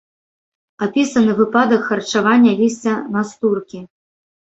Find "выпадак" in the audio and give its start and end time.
1.43-1.81